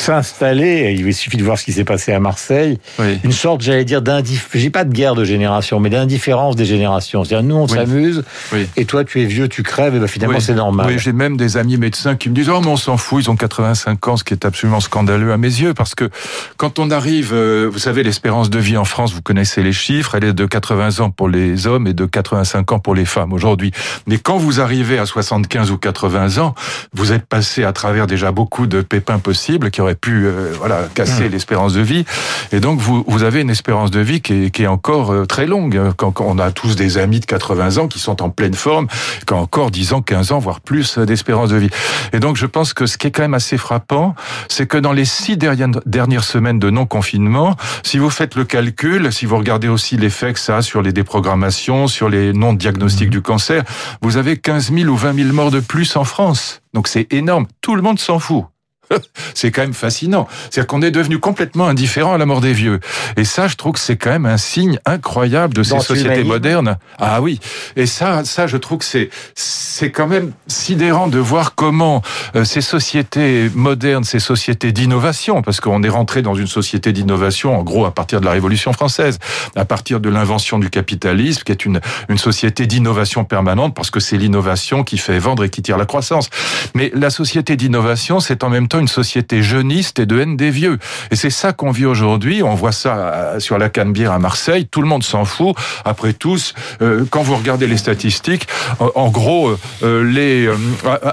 s'installer, 0.00 0.96
il 0.98 1.14
suffit 1.14 1.36
de 1.36 1.44
voir 1.44 1.58
ce 1.58 1.64
qui 1.64 1.72
s'est 1.72 1.84
passé 1.84 2.12
à 2.12 2.20
Marseille, 2.20 2.78
oui. 2.98 3.18
une 3.22 3.32
sorte, 3.32 3.60
j'allais 3.60 3.84
dire, 3.84 4.00
d'indifférence, 4.00 4.50
j'ai 4.54 4.70
pas 4.70 4.84
de 4.84 4.92
guerre 4.92 5.14
de 5.14 5.24
génération, 5.24 5.78
mais 5.78 5.90
d'indifférence 5.90 6.56
des 6.56 6.64
générations. 6.64 7.22
C'est-à-dire, 7.22 7.46
nous, 7.46 7.56
on 7.56 7.66
oui. 7.66 7.74
s'amuse, 7.74 8.24
oui. 8.52 8.66
et 8.76 8.86
toi, 8.86 9.04
tu 9.04 9.20
es 9.20 9.26
vieux, 9.26 9.48
tu 9.48 9.62
crèves, 9.62 9.94
et 9.94 9.98
ben, 9.98 10.06
finalement, 10.06 10.40
c'est 10.40 10.54
normal. 10.54 10.86
Oui, 10.88 10.98
j'ai 10.98 11.12
même 11.12 11.36
des 11.36 11.58
amis 11.58 11.76
médecins 11.76 12.16
qui 12.16 12.30
me 12.30 12.34
disent, 12.34 12.48
oh, 12.48 12.60
mais 12.60 12.68
on 12.68 12.76
s'en 12.76 12.96
fout, 12.96 13.22
ils 13.24 13.30
ont 13.30 13.36
85 13.36 14.08
ans, 14.08 14.16
ce 14.16 14.24
qui 14.24 14.32
est 14.32 14.44
absolument 14.44 14.80
scandaleux 14.80 15.32
à 15.32 15.36
mes 15.36 15.48
yeux, 15.48 15.74
parce 15.74 15.94
que 15.94 16.08
quand 16.56 16.78
on 16.78 16.90
arrive, 16.90 17.32
euh, 17.34 17.68
vous 17.70 17.78
savez, 17.78 18.02
l'espérance 18.02 18.48
de 18.48 18.58
vie 18.58 18.78
en 18.78 18.86
France, 18.86 19.12
vous 19.12 19.22
connaissez 19.22 19.62
les 19.62 19.72
chiffres, 19.72 20.14
elle 20.14 20.24
est 20.24 20.32
de 20.32 20.46
80 20.46 21.00
ans 21.00 21.10
pour 21.10 21.28
les 21.28 21.66
hommes 21.66 21.86
et 21.86 21.92
de 21.92 22.06
85 22.20 22.72
ans 22.72 22.78
pour 22.78 22.94
les 22.94 23.04
femmes 23.04 23.32
aujourd'hui. 23.32 23.72
Mais 24.06 24.18
quand 24.18 24.36
vous 24.36 24.60
arrivez 24.60 24.98
à 24.98 25.06
75 25.06 25.70
ou 25.70 25.78
80 25.78 26.38
ans, 26.38 26.54
vous 26.92 27.12
êtes 27.12 27.26
passé 27.26 27.64
à 27.64 27.72
travers 27.72 28.06
déjà 28.06 28.30
beaucoup 28.30 28.66
de 28.66 28.82
pépins 28.82 29.18
possibles 29.18 29.70
qui 29.70 29.80
auraient 29.80 29.94
pu 29.94 30.26
euh, 30.26 30.52
voilà 30.58 30.82
casser 30.94 31.28
mmh. 31.28 31.32
l'espérance 31.32 31.72
de 31.72 31.80
vie. 31.80 32.04
Et 32.52 32.60
donc 32.60 32.78
vous, 32.78 33.04
vous 33.06 33.22
avez 33.22 33.40
une 33.40 33.50
espérance 33.50 33.90
de 33.90 34.00
vie 34.00 34.20
qui 34.20 34.44
est, 34.44 34.50
qui 34.50 34.64
est 34.64 34.66
encore 34.66 35.12
euh, 35.12 35.24
très 35.24 35.46
longue. 35.46 35.80
Quand, 35.96 36.10
quand, 36.10 36.26
on 36.28 36.38
a 36.38 36.50
tous 36.50 36.76
des 36.76 36.98
amis 36.98 37.20
de 37.20 37.26
80 37.26 37.78
ans 37.78 37.88
qui 37.88 37.98
sont 37.98 38.22
en 38.22 38.30
pleine 38.30 38.54
forme, 38.54 38.86
qui 39.26 39.32
ont 39.32 39.40
encore 39.40 39.70
10 39.70 39.94
ans, 39.94 40.02
15 40.02 40.32
ans, 40.32 40.38
voire 40.38 40.60
plus 40.60 40.98
d'espérance 40.98 41.50
de 41.50 41.56
vie. 41.56 41.70
Et 42.12 42.20
donc 42.20 42.36
je 42.36 42.46
pense 42.46 42.74
que 42.74 42.86
ce 42.86 42.98
qui 42.98 43.06
est 43.06 43.10
quand 43.10 43.22
même 43.22 43.34
assez 43.34 43.56
frappant, 43.56 44.14
c'est 44.48 44.66
que 44.66 44.76
dans 44.76 44.92
les 44.92 45.06
six 45.06 45.36
dernières, 45.36 45.80
dernières 45.86 46.24
semaines 46.24 46.58
de 46.58 46.68
non-confinement, 46.68 47.56
si 47.82 47.98
vous 47.98 48.10
faites 48.10 48.34
le 48.34 48.44
calcul, 48.44 49.12
si 49.12 49.24
vous 49.26 49.36
regardez 49.36 49.68
aussi 49.68 49.96
l'effet 49.96 50.32
que 50.32 50.38
ça 50.38 50.58
a 50.58 50.62
sur 50.62 50.82
les 50.82 50.92
déprogrammations, 50.92 51.86
sur 51.86 52.09
les 52.10 52.32
non-diagnostics 52.32 53.08
mmh. 53.08 53.10
du 53.10 53.22
cancer, 53.22 53.64
vous 54.02 54.16
avez 54.16 54.36
15 54.36 54.72
000 54.72 54.90
ou 54.90 54.96
20 54.96 55.14
000 55.14 55.32
morts 55.32 55.50
de 55.50 55.60
plus 55.60 55.96
en 55.96 56.04
France. 56.04 56.62
Donc 56.74 56.88
c'est 56.88 57.12
énorme. 57.12 57.46
Tout 57.60 57.74
le 57.74 57.82
monde 57.82 57.98
s'en 57.98 58.18
fout. 58.18 58.44
c'est 59.34 59.50
quand 59.50 59.62
même 59.62 59.74
fascinant. 59.74 60.28
C'est-à-dire 60.50 60.66
qu'on 60.66 60.82
est 60.82 60.90
devenu 60.90 61.18
complètement 61.18 61.66
indifférent 61.66 62.14
à 62.14 62.18
la 62.18 62.26
mort 62.26 62.40
des 62.40 62.52
vieux. 62.52 62.80
Et 63.16 63.24
ça, 63.24 63.48
je 63.48 63.56
trouve 63.56 63.72
que 63.72 63.78
c'est 63.78 63.96
quand 63.96 64.10
même 64.10 64.26
un 64.26 64.36
signe 64.36 64.78
incroyable 64.84 65.54
de 65.54 65.62
ces 65.62 65.70
Dans 65.70 65.80
sociétés 65.80 66.24
modernes. 66.24 66.76
Ah 66.98 67.20
oui. 67.20 67.40
Et 67.76 67.86
ça, 67.86 68.24
ça, 68.24 68.46
je 68.46 68.56
trouve 68.56 68.78
que 68.78 68.84
c'est, 68.84 69.10
c'est 69.34 69.90
quand 69.90 70.06
même 70.06 70.32
sidérant 70.46 71.08
de 71.08 71.18
voir 71.18 71.54
comment 71.54 72.02
euh, 72.34 72.44
ces 72.44 72.60
sociétés 72.60 73.50
modernes, 73.54 74.04
ces 74.04 74.18
sociétés 74.18 74.72
d'innovation, 74.72 75.42
parce 75.42 75.60
qu'on 75.60 75.82
est 75.82 75.88
rentré 75.88 76.22
dans 76.22 76.34
une 76.34 76.46
société 76.46 76.92
d'innovation, 76.92 77.58
en 77.58 77.62
gros, 77.62 77.84
à 77.84 77.92
partir 77.92 78.20
de 78.20 78.26
la 78.26 78.32
Révolution 78.32 78.72
française, 78.72 79.18
à 79.56 79.64
partir 79.64 80.00
de 80.00 80.08
l'invention 80.08 80.58
du 80.58 80.70
capitalisme, 80.70 81.42
qui 81.44 81.52
est 81.52 81.64
une, 81.64 81.80
une 82.08 82.18
société 82.18 82.66
d'innovation 82.66 83.24
permanente, 83.24 83.74
parce 83.74 83.90
que 83.90 84.00
c'est 84.00 84.16
l'innovation 84.16 84.82
qui 84.82 84.98
fait 84.98 85.18
vendre 85.18 85.44
et 85.44 85.50
qui 85.50 85.62
tire 85.62 85.78
la 85.78 85.86
croissance. 85.86 86.28
Mais 86.74 86.90
la 86.94 87.10
société 87.10 87.56
d'innovation, 87.56 88.20
c'est 88.20 88.44
en 88.44 88.50
même 88.50 88.68
temps 88.68 88.79
une 88.80 88.88
société 88.88 89.42
jeuniste 89.42 89.98
et 89.98 90.06
de 90.06 90.18
haine 90.18 90.36
des 90.36 90.50
vieux. 90.50 90.78
Et 91.10 91.16
c'est 91.16 91.30
ça 91.30 91.52
qu'on 91.52 91.70
vit 91.70 91.86
aujourd'hui. 91.86 92.42
On 92.42 92.54
voit 92.54 92.72
ça 92.72 92.96
euh, 92.96 93.40
sur 93.40 93.58
la 93.58 93.68
Canebière 93.68 94.12
à 94.12 94.18
Marseille. 94.18 94.66
Tout 94.66 94.82
le 94.82 94.88
monde 94.88 95.02
s'en 95.02 95.24
fout. 95.24 95.56
Après 95.84 96.12
tous, 96.12 96.54
euh, 96.82 97.04
quand 97.10 97.22
vous 97.22 97.36
regardez 97.36 97.66
les 97.66 97.76
statistiques, 97.76 98.48
en 98.94 99.08
gros, 99.08 99.56
euh, 99.82 100.04
les 100.04 100.48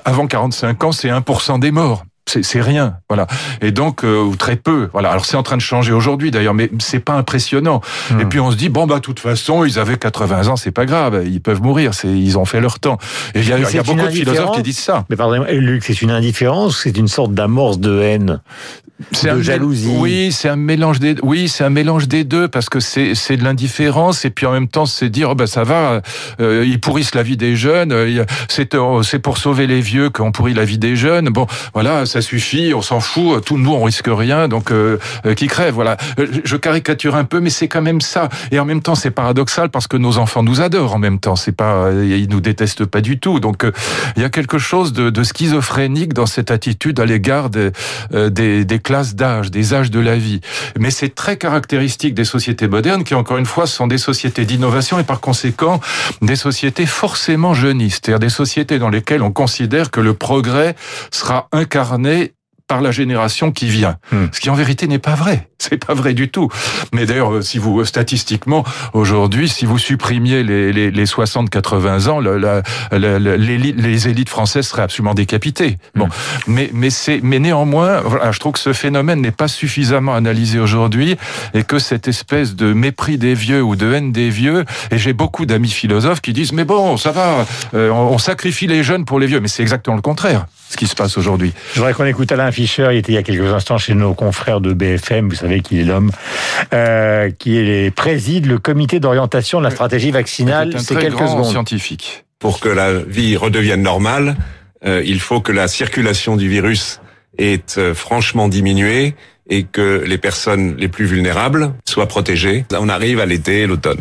avant 0.05 0.27
45 0.27 0.83
ans, 0.83 0.91
c'est 0.91 1.09
1% 1.09 1.59
des 1.59 1.71
morts 1.71 2.03
c'est 2.27 2.61
rien, 2.61 2.97
voilà. 3.09 3.27
Et 3.61 3.71
donc 3.71 4.03
euh, 4.03 4.21
ou 4.21 4.35
très 4.35 4.55
peu, 4.55 4.89
voilà. 4.93 5.11
Alors 5.11 5.25
c'est 5.25 5.37
en 5.37 5.43
train 5.43 5.57
de 5.57 5.61
changer 5.61 5.93
aujourd'hui 5.93 6.31
d'ailleurs, 6.31 6.53
mais 6.53 6.69
c'est 6.79 6.99
pas 6.99 7.13
impressionnant. 7.13 7.81
Mmh. 8.11 8.21
Et 8.21 8.25
puis 8.25 8.39
on 8.39 8.51
se 8.51 8.57
dit 8.57 8.69
bon 8.69 8.85
bah 8.85 8.95
de 8.95 9.01
toute 9.01 9.19
façon 9.19 9.63
ils 9.63 9.79
avaient 9.79 9.97
80 9.97 10.47
ans, 10.47 10.55
c'est 10.55 10.71
pas 10.71 10.85
grave, 10.85 11.23
ils 11.25 11.41
peuvent 11.41 11.61
mourir, 11.61 11.93
c'est 11.93 12.07
ils 12.07 12.37
ont 12.37 12.45
fait 12.45 12.61
leur 12.61 12.79
temps. 12.79 12.97
Et 13.33 13.39
il 13.39 13.47
y 13.47 13.53
a, 13.53 13.59
y 13.59 13.77
a 13.77 13.83
beaucoup 13.83 13.99
de 13.99 14.09
philosophes 14.09 14.55
qui 14.55 14.63
disent 14.63 14.79
ça. 14.79 15.05
Mais 15.09 15.15
pardon, 15.15 15.45
Luc, 15.49 15.83
c'est 15.83 16.01
une 16.01 16.11
indifférence, 16.11 16.81
c'est 16.83 16.97
une 16.97 17.07
sorte 17.07 17.33
d'amorce 17.33 17.79
de 17.79 18.01
haine 18.01 18.39
c'est 19.11 19.31
de 19.31 19.41
jalousie? 19.41 19.93
Oui, 19.95 20.31
c'est 20.31 20.49
un 20.49 20.55
mélange 20.55 20.99
des. 20.99 21.15
Oui, 21.21 21.47
c'est 21.47 21.63
un 21.63 21.69
mélange 21.69 22.07
des 22.07 22.23
deux 22.23 22.47
parce 22.47 22.67
que 22.69 22.79
c'est 22.79 23.13
c'est 23.13 23.37
de 23.37 23.43
l'indifférence 23.43 24.25
et 24.25 24.29
puis 24.29 24.45
en 24.45 24.51
même 24.51 24.67
temps 24.67 24.85
c'est 24.85 25.09
dire 25.09 25.31
oh 25.31 25.35
ben 25.35 25.45
ça 25.45 25.63
va, 25.63 26.01
euh, 26.39 26.65
ils 26.65 26.79
pourrissent 26.79 27.13
la 27.13 27.23
vie 27.23 27.37
des 27.37 27.55
jeunes. 27.55 27.91
Euh, 27.91 28.25
c'est 28.47 28.73
euh, 28.73 29.03
c'est 29.03 29.19
pour 29.19 29.37
sauver 29.37 29.67
les 29.67 29.81
vieux 29.81 30.09
qu'on 30.09 30.31
pourrit 30.31 30.53
la 30.53 30.65
vie 30.65 30.79
des 30.79 30.95
jeunes. 30.95 31.29
Bon, 31.29 31.45
voilà, 31.73 32.05
ça 32.17 32.21
suffit, 32.21 32.73
on 32.73 32.81
s'en 32.81 32.99
fout. 32.99 33.45
Tout 33.45 33.59
nous 33.59 33.73
on 33.73 33.83
risque 33.83 34.07
rien, 34.07 34.47
donc 34.47 34.71
euh, 34.71 34.97
euh 35.27 35.35
qui 35.35 35.45
crève. 35.45 35.75
Voilà, 35.75 35.97
je 36.43 36.55
caricature 36.55 37.15
un 37.15 37.25
peu, 37.25 37.39
mais 37.39 37.51
c'est 37.51 37.67
quand 37.67 37.83
même 37.83 38.01
ça. 38.01 38.29
Et 38.51 38.59
en 38.59 38.65
même 38.65 38.81
temps 38.81 38.95
c'est 38.95 39.11
paradoxal 39.11 39.69
parce 39.69 39.87
que 39.87 39.97
nos 39.97 40.17
enfants 40.17 40.41
nous 40.41 40.61
adorent. 40.61 40.95
En 40.95 40.99
même 40.99 41.19
temps, 41.19 41.35
c'est 41.35 41.51
pas 41.51 41.91
ils 41.91 42.27
nous 42.27 42.41
détestent 42.41 42.85
pas 42.85 43.01
du 43.01 43.19
tout. 43.19 43.39
Donc 43.39 43.65
il 44.15 44.21
y 44.23 44.25
a 44.25 44.29
quelque 44.29 44.57
chose 44.57 44.93
de, 44.93 45.23
schizophrénique 45.23 46.13
dans 46.13 46.25
cette 46.25 46.49
attitude 46.49 46.99
à 46.99 47.05
l'égard 47.05 47.51
des, 47.51 47.71
des 48.31 48.79
classes 48.79 49.13
d'âge, 49.13 49.51
des 49.51 49.75
âges 49.75 49.91
de 49.91 49.99
la 49.99 50.15
vie. 50.15 50.41
Mais 50.79 50.89
c'est 50.89 51.13
très 51.13 51.37
caractéristique 51.37 52.15
des 52.15 52.25
sociétés 52.25 52.67
modernes 52.67 53.03
qui, 53.03 53.13
encore 53.13 53.37
une 53.37 53.45
fois, 53.45 53.67
sont 53.67 53.85
des 53.85 53.99
sociétés 53.99 54.45
d'innovation 54.45 54.97
et 54.97 55.03
par 55.03 55.19
conséquent 55.19 55.79
des 56.21 56.35
sociétés 56.35 56.87
forcément 56.87 57.53
jeunistes, 57.53 58.05
c'est-à-dire 58.05 58.19
des 58.19 58.29
sociétés 58.29 58.79
dans 58.79 58.89
lesquelles 58.89 59.21
on 59.21 59.31
considère 59.31 59.91
que 59.91 59.99
le 59.99 60.13
progrès 60.13 60.75
sera 61.11 61.47
incarné 61.51 62.06
journée 62.07 62.36
par 62.67 62.81
la 62.81 62.91
génération 62.91 63.51
qui 63.51 63.67
vient. 63.67 63.97
Hmm. 64.11 64.25
Ce 64.31 64.39
qui 64.39 64.49
en 64.49 64.55
vérité 64.55 64.87
n'est 64.87 64.99
pas 64.99 65.15
vrai. 65.15 65.47
C'est 65.59 65.83
pas 65.83 65.93
vrai 65.93 66.13
du 66.13 66.29
tout. 66.29 66.49
Mais 66.93 67.05
d'ailleurs, 67.05 67.43
si 67.43 67.57
vous 67.57 67.83
statistiquement 67.83 68.63
aujourd'hui, 68.93 69.49
si 69.49 69.65
vous 69.65 69.77
supprimiez 69.77 70.43
les, 70.43 70.71
les, 70.71 70.91
les 70.91 71.05
60-80 71.05 72.09
ans, 72.09 72.19
la, 72.19 72.37
la, 72.37 72.61
la, 72.91 73.37
les 73.37 74.07
élites 74.07 74.29
françaises 74.29 74.67
seraient 74.67 74.83
absolument 74.83 75.13
décapitées. 75.13 75.77
Bon, 75.95 76.07
hmm. 76.07 76.11
mais 76.47 76.69
mais 76.73 76.89
c'est 76.89 77.19
mais 77.23 77.39
néanmoins, 77.39 78.01
voilà, 78.01 78.31
je 78.31 78.39
trouve 78.39 78.53
que 78.53 78.59
ce 78.59 78.73
phénomène 78.73 79.21
n'est 79.21 79.31
pas 79.31 79.47
suffisamment 79.47 80.13
analysé 80.13 80.59
aujourd'hui 80.59 81.17
et 81.53 81.63
que 81.63 81.79
cette 81.79 82.07
espèce 82.07 82.55
de 82.55 82.73
mépris 82.73 83.17
des 83.17 83.33
vieux 83.33 83.63
ou 83.63 83.75
de 83.75 83.91
haine 83.93 84.11
des 84.11 84.29
vieux. 84.29 84.65
Et 84.91 84.97
j'ai 84.97 85.13
beaucoup 85.13 85.45
d'amis 85.45 85.71
philosophes 85.71 86.21
qui 86.21 86.33
disent 86.33 86.53
mais 86.53 86.65
bon, 86.65 86.97
ça 86.97 87.11
va, 87.11 87.45
euh, 87.73 87.89
on 87.89 88.17
sacrifie 88.17 88.67
les 88.67 88.83
jeunes 88.83 89.05
pour 89.05 89.19
les 89.19 89.27
vieux, 89.27 89.39
mais 89.39 89.47
c'est 89.47 89.63
exactement 89.63 89.95
le 89.95 90.01
contraire 90.01 90.45
ce 90.69 90.75
qui 90.75 90.87
se 90.87 90.95
passe 90.95 91.17
aujourd'hui. 91.17 91.53
Je 91.73 91.79
voudrais 91.79 91.93
qu'on 91.93 92.05
écoute 92.05 92.31
Alain 92.31 92.51
Fischer, 92.57 92.87
il 92.91 92.97
était 92.97 93.11
il 93.11 93.15
y 93.15 93.19
a 93.19 93.23
quelques 93.23 93.53
instants 93.53 93.77
chez 93.77 93.93
nos 93.93 94.15
confrères 94.15 94.61
de 94.61 94.73
BFM, 94.73 95.29
vous 95.29 95.35
savez 95.35 95.61
qu'il 95.61 95.79
est 95.79 95.83
l'homme 95.83 96.11
euh, 96.73 97.29
qui 97.29 97.55
est, 97.59 97.93
préside 97.93 98.47
le 98.47 98.57
comité 98.57 98.99
d'orientation 98.99 99.59
de 99.59 99.63
la 99.63 99.69
stratégie 99.69 100.09
vaccinale. 100.09 100.73
C'est 100.79 100.95
quelques 100.95 101.17
grand 101.17 101.27
secondes. 101.27 101.51
scientifique. 101.51 102.25
Pour 102.39 102.59
que 102.59 102.69
la 102.69 102.93
vie 102.93 103.37
redevienne 103.37 103.83
normale, 103.83 104.37
euh, 104.87 105.03
il 105.05 105.19
faut 105.19 105.39
que 105.39 105.51
la 105.51 105.67
circulation 105.67 106.35
du 106.35 106.49
virus 106.49 106.99
est 107.37 107.77
euh, 107.77 107.93
franchement 107.93 108.47
diminuée 108.47 109.13
et 109.51 109.61
que 109.61 110.03
les 110.03 110.17
personnes 110.17 110.77
les 110.79 110.87
plus 110.87 111.05
vulnérables 111.05 111.73
soient 111.87 112.07
protégées. 112.07 112.65
On 112.75 112.89
arrive 112.89 113.19
à 113.19 113.27
l'été 113.27 113.61
et 113.61 113.67
l'automne. 113.67 113.99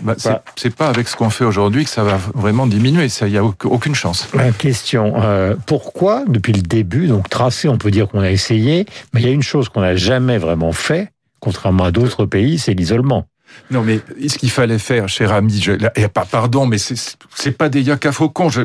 Bah, 0.00 0.14
c'est 0.56 0.74
pas 0.74 0.88
avec 0.88 1.08
ce 1.08 1.16
qu'on 1.16 1.30
fait 1.30 1.44
aujourd'hui 1.44 1.84
que 1.84 1.90
ça 1.90 2.04
va 2.04 2.18
vraiment 2.34 2.66
diminuer. 2.66 3.08
Ça, 3.08 3.26
il 3.26 3.34
y 3.34 3.38
a 3.38 3.44
aucune 3.44 3.94
chance. 3.94 4.28
La 4.34 4.52
question 4.52 5.14
euh, 5.16 5.54
pourquoi 5.66 6.24
depuis 6.26 6.52
le 6.52 6.62
début, 6.62 7.06
donc 7.06 7.28
tracé, 7.28 7.68
on 7.68 7.78
peut 7.78 7.90
dire 7.90 8.08
qu'on 8.08 8.20
a 8.20 8.30
essayé, 8.30 8.86
mais 9.12 9.20
il 9.20 9.26
y 9.26 9.28
a 9.28 9.32
une 9.32 9.42
chose 9.42 9.68
qu'on 9.68 9.80
n'a 9.80 9.96
jamais 9.96 10.38
vraiment 10.38 10.72
fait, 10.72 11.12
contrairement 11.40 11.84
à 11.84 11.90
d'autres 11.90 12.26
pays, 12.26 12.58
c'est 12.58 12.74
l'isolement. 12.74 13.26
Non, 13.70 13.82
mais 13.82 14.00
ce 14.26 14.38
qu'il 14.38 14.50
fallait 14.50 14.78
faire, 14.78 15.08
cher 15.08 15.32
ami, 15.32 15.60
je, 15.60 15.72
et 15.96 16.08
pas 16.08 16.24
pardon, 16.24 16.66
mais 16.66 16.78
c'est 16.78 17.56
pas 17.56 17.68
des 17.68 17.82
yaka 17.82 18.12
faucons. 18.12 18.50
Je, 18.50 18.62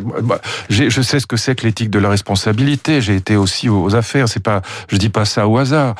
je 0.69 1.01
sais 1.01 1.19
ce 1.19 1.27
que 1.27 1.37
c'est 1.37 1.55
que 1.55 1.65
l'éthique 1.65 1.89
de 1.89 1.99
la 1.99 2.09
responsabilité. 2.09 3.01
J'ai 3.01 3.15
été 3.15 3.35
aussi 3.35 3.69
aux 3.69 3.95
affaires. 3.95 4.27
C'est 4.29 4.43
pas, 4.43 4.61
je 4.89 4.97
dis 4.97 5.09
pas 5.09 5.25
ça 5.25 5.47
au 5.47 5.57
hasard. 5.57 5.95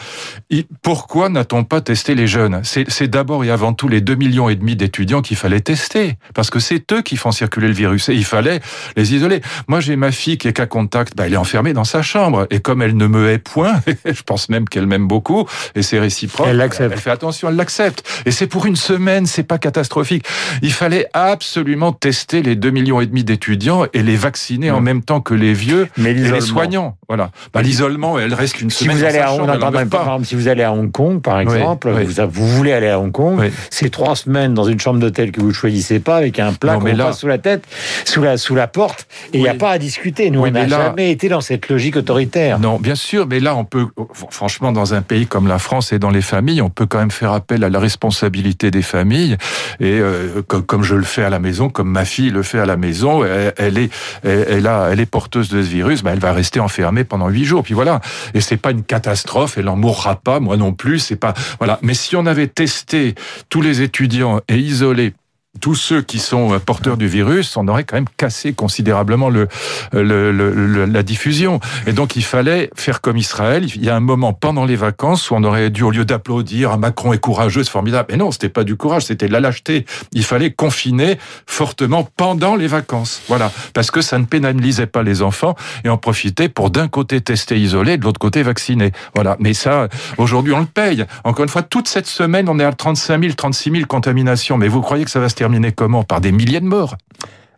pourquoi 0.82 1.30
n'a-t-on 1.30 1.64
pas 1.64 1.82
testé 1.82 2.16
les 2.16 2.28
jeunes? 2.28 2.62
C'est 2.64 3.08
d'abord 3.08 3.44
et 3.44 3.52
avant 3.52 3.74
tout 3.74 3.88
les 3.88 4.02
2 4.02 4.16
millions 4.16 4.50
et 4.50 4.56
demi 4.56 4.76
d'étudiants 4.76 5.22
qu'il 5.22 5.38
fallait 5.38 5.60
tester, 5.60 6.16
parce 6.34 6.50
que 6.50 6.60
c'est 6.60 6.92
eux 6.94 7.02
qui 7.02 7.18
font 7.18 7.32
circuler 7.32 7.68
le 7.68 7.74
virus 7.74 8.10
et 8.10 8.14
il 8.14 8.26
fallait 8.26 8.62
les 8.96 9.14
isoler. 9.14 9.42
Moi, 9.68 9.80
j'ai 9.80 9.96
ma 9.96 10.12
fille 10.12 10.38
qui 10.38 10.48
est 10.48 10.54
cas 10.54 10.66
contact. 10.66 11.16
Bah, 11.16 11.26
elle 11.28 11.34
est 11.34 11.38
enfermée 11.38 11.74
dans 11.74 11.84
sa 11.84 12.02
chambre 12.02 12.48
et 12.50 12.60
comme 12.60 12.82
elle 12.82 12.96
ne 12.96 13.08
me 13.08 13.30
hait 13.30 13.38
point, 13.38 13.82
je 14.06 14.22
pense 14.24 14.50
même 14.50 14.68
qu'elle 14.68 14.88
m'aime 14.88 15.08
beaucoup 15.08 15.46
et 15.76 15.82
c'est 15.82 16.00
réciproque. 16.00 16.48
Elle 16.50 16.58
l'accepte. 16.58 16.94
Elle 16.94 17.00
fait 17.00 17.12
attention, 17.12 17.50
elle 17.50 17.56
l'accepte. 17.56 18.08
Et 18.26 18.32
c'est 18.32 18.48
pour 18.48 18.66
une 18.66 18.76
semaine, 18.78 19.26
c'est 19.26 19.44
pas 19.44 19.58
catastrophique. 19.58 20.26
Il 20.62 20.72
fallait 20.72 21.08
absolument 21.14 21.92
tester 21.92 22.42
les 22.42 22.56
2 22.56 22.70
millions 22.70 23.02
et 23.02 23.06
demi 23.06 23.24
d'étudiants 23.24 23.86
et 23.94 24.04
les 24.04 24.16
vacciner 24.16 24.72
en 24.72 24.82
même 24.82 25.02
temps 25.02 25.22
que 25.22 25.34
les 25.34 25.54
vieux 25.54 25.90
et 25.98 26.14
les 26.14 26.42
soignants. 26.42 26.98
Voilà. 27.08 27.32
Bah, 27.54 27.62
l'isolement, 27.62 28.20
elle 28.20 28.34
reste 28.34 28.56
qu'une 28.56 28.70
semaine. 28.70 28.98
Vous 28.98 29.04
allez 29.04 29.20
à, 29.20 29.34
Hong, 29.34 30.26
si 30.26 30.36
vous 30.36 30.48
allez 30.48 30.64
à 30.64 30.74
Hong 30.74 30.92
Kong, 30.92 31.22
par 31.22 31.40
exemple, 31.40 31.90
Vous, 32.30 32.48
voulez 32.48 32.74
aller 32.74 32.90
à 32.90 33.00
Hong 33.00 33.12
Kong, 33.12 33.50
c'est 33.70 33.90
trois 33.90 34.16
semaines 34.16 34.54
dans 34.54 34.66
une 34.66 34.80
chambre 34.80 35.00
d'hôtel 35.00 35.32
que 35.32 35.40
vous 35.40 35.48
ne 35.48 35.54
choisissez 35.54 36.00
pas 36.00 36.18
avec 36.18 36.40
un 36.40 36.54
plat 36.54 36.76
qu'on 36.76 37.14
sous 37.14 37.28
la 37.28 37.38
tête, 37.38 37.66
sous 38.06 38.22
la, 38.22 38.38
sous 38.38 38.56
la 38.56 38.68
porte, 38.68 39.08
et 39.34 39.38
il 39.38 39.42
n'y 39.42 39.50
a 39.50 39.54
pas 39.54 39.72
à 39.72 39.78
discuter. 39.78 40.30
Nous, 40.30 40.42
on 40.42 40.52
n'a 40.52 40.68
jamais 40.68 41.12
été 41.12 41.30
dans 41.30 41.42
cette 41.42 41.70
logique 41.70 41.96
autoritaire. 41.96 42.60
Non, 42.60 42.78
bien 42.78 42.96
sûr, 42.96 43.28
mais 43.28 43.40
là, 43.40 43.56
on 43.56 43.66
peut, 43.66 43.88
franchement, 44.30 44.72
dans 44.72 44.94
un 44.94 45.02
pays 45.02 45.28
comme 45.28 45.48
la 45.48 45.60
France 45.60 45.94
et 45.94 46.00
dans 46.00 46.10
les 46.10 46.22
familles, 46.22 46.62
on 46.62 46.70
peut 46.70 46.86
quand 46.86 47.00
même 47.00 47.12
faire 47.12 47.32
appel 47.32 47.64
à 47.64 47.70
la 47.70 47.80
responsabilité 47.80 48.57
des 48.66 48.82
familles. 48.82 49.38
Et 49.80 50.00
euh, 50.00 50.42
comme, 50.42 50.84
je 50.84 50.96
le 50.96 51.04
fais 51.04 51.24
à 51.24 51.30
la 51.30 51.40
maison, 51.40 51.70
comme 51.70 51.90
ma 51.90 52.06
fille 52.06 52.30
le 52.30 52.44
fait 52.44 52.60
à 52.60 52.66
la 52.66 52.78
maison, 52.78 53.24
elle, 53.24 53.78
est, 53.78 53.90
elle, 54.24 54.68
a, 54.68 54.90
elle 54.92 55.00
est 55.00 55.06
porteuse 55.06 55.50
de 55.50 55.62
ce 55.62 55.68
virus, 55.68 56.04
ben 56.04 56.14
elle 56.14 56.20
va 56.20 56.34
rester 56.34 56.60
enfermée 56.60 57.04
pendant 57.04 57.30
huit 57.30 57.46
jours. 57.46 57.64
Puis 57.64 57.74
voilà. 57.74 58.02
Et 58.34 58.42
c'est 58.42 58.58
pas 58.58 58.72
une 58.72 58.84
catastrophe, 58.84 59.58
elle 59.58 59.66
n'en 59.66 59.76
mourra 59.76 60.16
pas, 60.16 60.40
moi 60.40 60.58
non 60.58 60.74
plus. 60.74 61.00
C'est 61.00 61.16
pas 61.16 61.34
voilà. 61.60 61.80
Mais 61.82 61.94
si 61.94 62.16
on 62.16 62.26
avait 62.26 62.48
testé 62.48 63.16
tous 63.50 63.62
les 63.62 63.82
étudiants 63.82 64.42
et 64.48 64.58
isolé 64.58 65.14
tous 65.58 65.76
ceux 65.76 66.02
qui 66.02 66.20
sont 66.20 66.54
euh, 66.54 66.60
porteurs 66.60 66.98
du 66.98 67.08
virus, 67.08 67.58
on 67.58 67.68
aurait 67.68 67.84
quand 67.84 67.96
même 67.96 68.10
cassé 68.18 68.54
considérablement 68.54 69.30
le, 69.30 69.48
le, 69.94 70.86
la 70.86 71.04
diffusion. 71.04 71.60
Et 71.86 71.94
donc 71.94 72.16
il 72.16 72.24
fallait 72.24 72.70
faire 72.76 73.02
comme 73.02 73.18
Israël. 73.18 73.66
Il 73.76 73.84
y 73.84 73.90
a 73.90 73.96
un 73.96 74.02
moment 74.02 74.34
pendant 74.34 74.66
les 74.66 74.76
vacances 74.76 75.32
où 75.32 75.36
on 75.36 75.44
aurait 75.44 75.70
dû, 75.70 75.84
au 75.84 75.92
lieu 75.92 76.06
d'applaudir, 76.06 76.72
ah, 76.72 76.78
Macron 76.78 77.14
est 77.14 77.20
courageux, 77.20 77.64
c'est 77.64 77.72
formidable. 77.72 78.08
Mais 78.12 78.18
non, 78.18 78.32
c'était 78.32 78.50
pas 78.50 78.64
du 78.64 78.76
courage, 78.76 79.04
c'était 79.04 79.28
de 79.28 79.34
la 79.34 79.40
lâcheté. 79.40 79.86
Il 80.14 80.24
fallait 80.24 80.52
confiner 80.52 81.18
fortement 81.46 82.08
pendant 82.16 82.56
les 82.56 82.68
vacances. 82.68 83.22
Voilà, 83.28 83.52
parce 83.74 83.92
que 83.92 84.02
ça 84.02 84.18
ne 84.20 84.26
pénalisait 84.26 84.88
pas 84.88 85.04
les 85.04 85.22
enfants 85.22 85.56
et 85.84 85.90
en 85.90 85.98
profiter 85.98 86.50
pour 86.50 86.70
d'un 86.70 86.88
côté 86.88 87.22
tester, 87.22 87.60
isoler, 87.60 87.98
de 87.98 88.04
l'autre 88.04 88.20
côté 88.20 88.44
vacciner. 88.44 88.92
Voilà. 89.16 89.36
Mais 89.40 89.54
ça, 89.54 89.88
aujourd'hui, 90.18 90.54
on 90.54 90.60
le 90.60 90.66
paye. 90.66 91.06
Encore 91.24 91.44
une 91.44 91.50
fois, 91.50 91.62
toute 91.62 91.88
cette 91.88 92.08
semaine, 92.08 92.50
on 92.50 92.60
est 92.60 92.64
à 92.64 92.74
35 92.74 93.22
000, 93.22 93.34
36 93.34 93.72
000 93.72 93.86
contaminations. 93.86 94.58
Mais 94.58 94.68
vous 94.68 94.82
croyez 94.82 95.06
que 95.06 95.12
ça 95.12 95.20
va 95.20 95.30
se 95.30 95.36
terminé 95.48 95.72
comment? 95.72 96.04
Par 96.04 96.20
des 96.20 96.34
milliers 96.34 96.60
de 96.60 96.66
morts. 96.66 96.98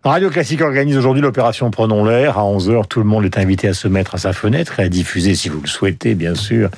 Radio 0.03 0.29
Classique 0.29 0.61
organise 0.61 0.95
aujourd'hui 0.95 1.23
l'opération 1.23 1.71
Prenons 1.71 2.05
l'air. 2.05 2.37
À 2.37 2.43
11h, 2.43 2.85
tout 2.87 2.99
le 2.99 3.05
monde 3.05 3.25
est 3.25 3.39
invité 3.39 3.67
à 3.67 3.73
se 3.73 3.87
mettre 3.87 4.13
à 4.13 4.17
sa 4.19 4.31
fenêtre 4.31 4.79
et 4.79 4.83
à 4.83 4.89
diffuser, 4.89 5.33
si 5.33 5.49
vous 5.49 5.59
le 5.59 5.67
souhaitez, 5.67 6.13
bien 6.13 6.35
sûr, 6.35 6.69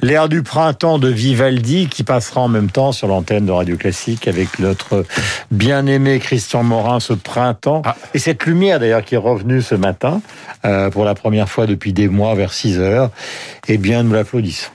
l'air 0.00 0.30
du 0.30 0.42
printemps 0.42 0.98
de 0.98 1.08
Vivaldi 1.08 1.88
qui 1.88 2.02
passera 2.02 2.40
en 2.40 2.48
même 2.48 2.70
temps 2.70 2.92
sur 2.92 3.08
l'antenne 3.08 3.44
de 3.44 3.52
Radio 3.52 3.76
Classique 3.76 4.26
avec 4.26 4.58
notre 4.58 5.04
bien-aimé 5.50 6.18
Christian 6.18 6.62
Morin 6.62 6.98
ce 6.98 7.12
printemps. 7.12 7.82
Ah. 7.84 7.94
Et 8.14 8.18
cette 8.18 8.46
lumière, 8.46 8.80
d'ailleurs, 8.80 9.04
qui 9.04 9.16
est 9.16 9.18
revenue 9.18 9.60
ce 9.60 9.74
matin, 9.74 10.22
euh, 10.64 10.88
pour 10.88 11.04
la 11.04 11.14
première 11.14 11.50
fois 11.50 11.66
depuis 11.66 11.92
des 11.92 12.08
mois, 12.08 12.34
vers 12.34 12.52
6h. 12.52 13.10
Eh 13.68 13.76
bien, 13.76 14.02
nous 14.02 14.14
l'applaudissons. 14.14 14.70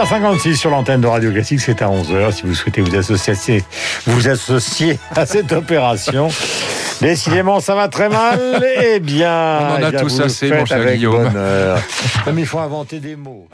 8h56 0.00 0.54
sur 0.56 0.70
l'antenne 0.70 1.02
de 1.02 1.06
Radio 1.06 1.30
Classique, 1.30 1.60
c'est 1.60 1.82
à 1.82 1.88
11h. 1.88 2.32
Si 2.32 2.42
vous 2.44 2.54
souhaitez 2.54 2.80
vous 2.80 2.96
associer, 2.96 3.62
vous 4.06 4.28
associer 4.28 4.98
à 5.14 5.26
cette 5.26 5.52
opération. 5.52 6.28
Décidément, 7.02 7.60
ça 7.60 7.74
va 7.74 7.88
très 7.88 8.08
mal. 8.08 8.62
Eh 8.82 8.98
bien, 9.00 9.30
on 9.30 9.74
en 9.74 9.82
a 9.82 9.90
eh 9.92 9.96
tous 9.96 10.20
assez, 10.20 10.50
mon 10.50 10.64
cher 10.64 10.84
Guillaume. 10.94 11.30
Comme 12.24 12.38
il 12.38 12.46
faut 12.46 12.60
inventer 12.60 12.98
des 12.98 13.14
mots. 13.14 13.46